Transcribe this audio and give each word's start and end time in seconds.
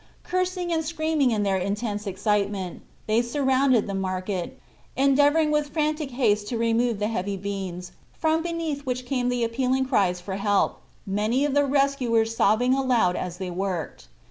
Cursing 0.23 0.73
and 0.73 0.83
screaming 0.83 1.29
in 1.29 1.43
their 1.43 1.57
intense 1.59 2.07
excitement, 2.07 2.81
they 3.05 3.21
surrounded 3.21 3.85
the 3.85 3.93
market, 3.93 4.59
endeavoring 4.97 5.51
with 5.51 5.69
frantic 5.69 6.09
haste 6.09 6.47
to 6.47 6.57
remove 6.57 6.97
the 6.97 7.07
heavy 7.07 7.37
beams 7.37 7.91
from 8.11 8.41
beneath 8.41 8.83
which 8.83 9.05
came 9.05 9.29
the 9.29 9.43
appealing 9.43 9.85
calls 9.85 10.19
for 10.19 10.37
help, 10.37 10.81
many 11.05 11.45
of 11.45 11.53
the 11.53 11.65
rescuers 11.67 12.35
sobbing 12.35 12.73
aloud 12.73 13.15
as 13.15 13.37
they 13.37 13.51
worked. 13.51 14.07